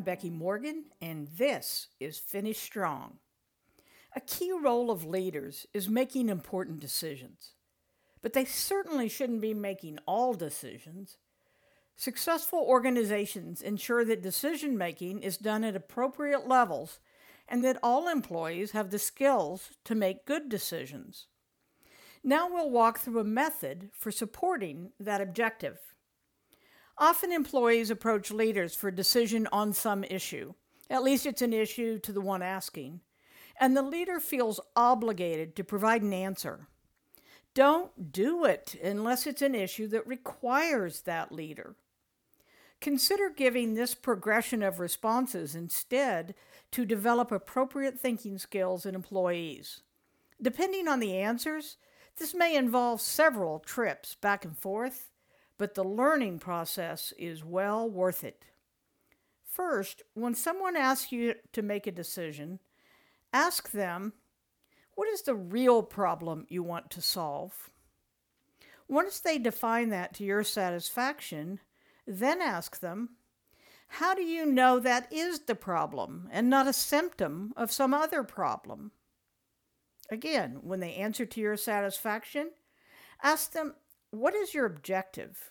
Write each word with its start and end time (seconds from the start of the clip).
I'm 0.00 0.04
Becky 0.04 0.30
Morgan, 0.30 0.84
and 1.02 1.28
this 1.36 1.88
is 2.00 2.16
Finish 2.16 2.56
Strong. 2.56 3.18
A 4.16 4.20
key 4.20 4.50
role 4.50 4.90
of 4.90 5.04
leaders 5.04 5.66
is 5.74 5.90
making 5.90 6.30
important 6.30 6.80
decisions, 6.80 7.52
but 8.22 8.32
they 8.32 8.46
certainly 8.46 9.10
shouldn't 9.10 9.42
be 9.42 9.52
making 9.52 9.98
all 10.06 10.32
decisions. 10.32 11.18
Successful 11.96 12.60
organizations 12.66 13.60
ensure 13.60 14.02
that 14.06 14.22
decision 14.22 14.78
making 14.78 15.20
is 15.20 15.36
done 15.36 15.64
at 15.64 15.76
appropriate 15.76 16.48
levels 16.48 16.98
and 17.46 17.62
that 17.62 17.78
all 17.82 18.08
employees 18.08 18.70
have 18.70 18.88
the 18.88 18.98
skills 18.98 19.72
to 19.84 19.94
make 19.94 20.24
good 20.24 20.48
decisions. 20.48 21.26
Now 22.24 22.48
we'll 22.48 22.70
walk 22.70 23.00
through 23.00 23.20
a 23.20 23.24
method 23.24 23.90
for 23.92 24.10
supporting 24.10 24.92
that 24.98 25.20
objective. 25.20 25.78
Often 27.00 27.32
employees 27.32 27.90
approach 27.90 28.30
leaders 28.30 28.74
for 28.74 28.90
decision 28.90 29.48
on 29.50 29.72
some 29.72 30.04
issue. 30.04 30.52
At 30.90 31.02
least 31.02 31.24
it's 31.24 31.40
an 31.40 31.54
issue 31.54 31.98
to 31.98 32.12
the 32.12 32.20
one 32.20 32.42
asking. 32.42 33.00
And 33.58 33.74
the 33.74 33.82
leader 33.82 34.20
feels 34.20 34.60
obligated 34.76 35.56
to 35.56 35.64
provide 35.64 36.02
an 36.02 36.12
answer. 36.12 36.68
Don't 37.54 38.12
do 38.12 38.44
it 38.44 38.76
unless 38.84 39.26
it's 39.26 39.40
an 39.40 39.54
issue 39.54 39.88
that 39.88 40.06
requires 40.06 41.00
that 41.02 41.32
leader. 41.32 41.74
Consider 42.82 43.30
giving 43.30 43.74
this 43.74 43.94
progression 43.94 44.62
of 44.62 44.78
responses 44.78 45.54
instead 45.54 46.34
to 46.70 46.84
develop 46.84 47.32
appropriate 47.32 47.98
thinking 47.98 48.36
skills 48.36 48.84
in 48.84 48.94
employees. 48.94 49.80
Depending 50.40 50.86
on 50.86 51.00
the 51.00 51.16
answers, 51.16 51.78
this 52.18 52.34
may 52.34 52.54
involve 52.54 53.00
several 53.00 53.58
trips 53.58 54.14
back 54.14 54.44
and 54.44 54.56
forth 54.56 55.09
but 55.60 55.74
the 55.74 55.84
learning 55.84 56.38
process 56.38 57.12
is 57.18 57.44
well 57.44 57.86
worth 57.86 58.24
it. 58.24 58.46
First, 59.44 60.02
when 60.14 60.34
someone 60.34 60.74
asks 60.74 61.12
you 61.12 61.34
to 61.52 61.60
make 61.60 61.86
a 61.86 61.92
decision, 61.92 62.60
ask 63.34 63.70
them, 63.70 64.14
What 64.94 65.06
is 65.08 65.20
the 65.20 65.34
real 65.34 65.82
problem 65.82 66.46
you 66.48 66.62
want 66.62 66.90
to 66.92 67.02
solve? 67.02 67.68
Once 68.88 69.20
they 69.20 69.36
define 69.36 69.90
that 69.90 70.14
to 70.14 70.24
your 70.24 70.44
satisfaction, 70.44 71.60
then 72.06 72.40
ask 72.40 72.80
them, 72.80 73.10
How 73.88 74.14
do 74.14 74.22
you 74.22 74.46
know 74.46 74.78
that 74.78 75.12
is 75.12 75.40
the 75.40 75.54
problem 75.54 76.30
and 76.32 76.48
not 76.48 76.68
a 76.68 76.72
symptom 76.72 77.52
of 77.54 77.70
some 77.70 77.92
other 77.92 78.22
problem? 78.22 78.92
Again, 80.10 80.60
when 80.62 80.80
they 80.80 80.94
answer 80.94 81.26
to 81.26 81.40
your 81.40 81.58
satisfaction, 81.58 82.52
ask 83.22 83.52
them, 83.52 83.74
what 84.10 84.34
is 84.34 84.54
your 84.54 84.66
objective? 84.66 85.50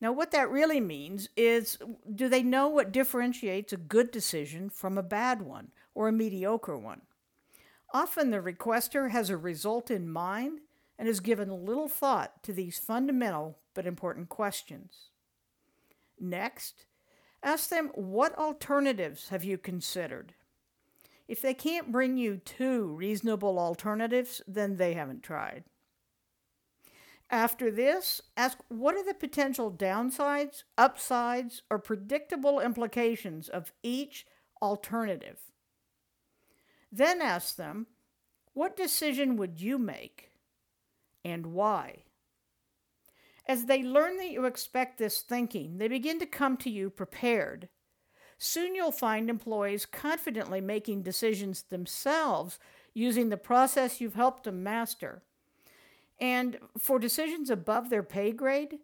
Now, 0.00 0.12
what 0.12 0.32
that 0.32 0.50
really 0.50 0.80
means 0.80 1.28
is 1.36 1.78
do 2.12 2.28
they 2.28 2.42
know 2.42 2.68
what 2.68 2.92
differentiates 2.92 3.72
a 3.72 3.76
good 3.76 4.10
decision 4.10 4.68
from 4.68 4.98
a 4.98 5.02
bad 5.02 5.42
one 5.42 5.68
or 5.94 6.08
a 6.08 6.12
mediocre 6.12 6.76
one? 6.76 7.02
Often 7.94 8.30
the 8.30 8.38
requester 8.38 9.10
has 9.10 9.30
a 9.30 9.36
result 9.36 9.90
in 9.90 10.10
mind 10.10 10.60
and 10.98 11.06
has 11.06 11.20
given 11.20 11.64
little 11.64 11.88
thought 11.88 12.42
to 12.42 12.52
these 12.52 12.78
fundamental 12.78 13.58
but 13.74 13.86
important 13.86 14.28
questions. 14.28 15.10
Next, 16.18 16.86
ask 17.42 17.68
them 17.68 17.90
what 17.94 18.36
alternatives 18.38 19.28
have 19.28 19.44
you 19.44 19.58
considered? 19.58 20.34
If 21.28 21.40
they 21.42 21.54
can't 21.54 21.92
bring 21.92 22.16
you 22.16 22.38
two 22.38 22.86
reasonable 22.86 23.58
alternatives, 23.58 24.42
then 24.46 24.76
they 24.76 24.94
haven't 24.94 25.22
tried. 25.22 25.64
After 27.32 27.70
this, 27.70 28.20
ask 28.36 28.58
what 28.68 28.94
are 28.94 29.04
the 29.04 29.14
potential 29.14 29.72
downsides, 29.72 30.64
upsides, 30.76 31.62
or 31.70 31.78
predictable 31.78 32.60
implications 32.60 33.48
of 33.48 33.72
each 33.82 34.26
alternative. 34.60 35.40
Then 36.92 37.22
ask 37.22 37.56
them, 37.56 37.86
what 38.52 38.76
decision 38.76 39.38
would 39.38 39.62
you 39.62 39.78
make 39.78 40.28
and 41.24 41.46
why? 41.46 42.04
As 43.46 43.64
they 43.64 43.82
learn 43.82 44.18
that 44.18 44.30
you 44.30 44.44
expect 44.44 44.98
this 44.98 45.22
thinking, 45.22 45.78
they 45.78 45.88
begin 45.88 46.18
to 46.20 46.26
come 46.26 46.58
to 46.58 46.70
you 46.70 46.90
prepared. 46.90 47.70
Soon 48.36 48.74
you'll 48.74 48.92
find 48.92 49.30
employees 49.30 49.86
confidently 49.86 50.60
making 50.60 51.02
decisions 51.02 51.62
themselves 51.62 52.58
using 52.92 53.30
the 53.30 53.38
process 53.38 54.02
you've 54.02 54.16
helped 54.16 54.44
them 54.44 54.62
master. 54.62 55.22
And 56.22 56.58
for 56.78 57.00
decisions 57.00 57.50
above 57.50 57.90
their 57.90 58.04
pay 58.04 58.30
grade, 58.30 58.78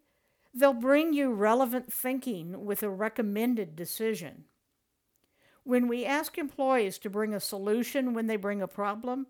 they'll 0.53 0.73
bring 0.73 1.13
you 1.13 1.31
relevant 1.31 1.91
thinking 1.91 2.65
with 2.65 2.83
a 2.83 2.89
recommended 2.89 3.77
decision. 3.77 4.43
When 5.63 5.87
we 5.87 6.03
ask 6.03 6.37
employees 6.37 6.97
to 6.99 7.09
bring 7.09 7.33
a 7.33 7.39
solution 7.39 8.13
when 8.13 8.27
they 8.27 8.35
bring 8.35 8.61
a 8.61 8.67
problem, 8.67 9.27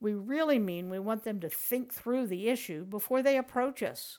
we 0.00 0.12
really 0.12 0.58
mean 0.58 0.90
we 0.90 0.98
want 0.98 1.22
them 1.22 1.38
to 1.38 1.48
think 1.48 1.94
through 1.94 2.26
the 2.26 2.48
issue 2.48 2.84
before 2.84 3.22
they 3.22 3.36
approach 3.36 3.80
us. 3.80 4.18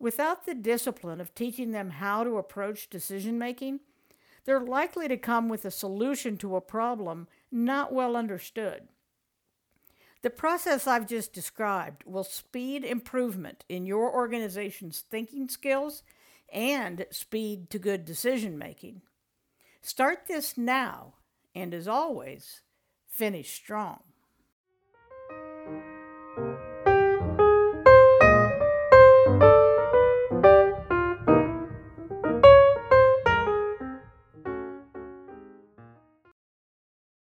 Without 0.00 0.44
the 0.44 0.54
discipline 0.54 1.20
of 1.20 1.36
teaching 1.36 1.70
them 1.70 1.90
how 1.90 2.24
to 2.24 2.38
approach 2.38 2.90
decision 2.90 3.38
making, 3.38 3.78
they're 4.46 4.58
likely 4.58 5.06
to 5.06 5.16
come 5.16 5.48
with 5.48 5.64
a 5.64 5.70
solution 5.70 6.36
to 6.38 6.56
a 6.56 6.60
problem 6.60 7.28
not 7.52 7.92
well 7.92 8.16
understood. 8.16 8.88
The 10.22 10.30
process 10.30 10.86
I've 10.86 11.06
just 11.06 11.32
described 11.32 12.02
will 12.04 12.24
speed 12.24 12.84
improvement 12.84 13.64
in 13.68 13.86
your 13.86 14.12
organization's 14.12 15.00
thinking 15.00 15.48
skills 15.48 16.02
and 16.52 17.06
speed 17.10 17.70
to 17.70 17.78
good 17.78 18.04
decision 18.04 18.58
making. 18.58 19.02
Start 19.80 20.26
this 20.26 20.58
now, 20.58 21.14
and 21.54 21.72
as 21.72 21.86
always, 21.86 22.62
finish 23.06 23.54
strong. 23.54 24.00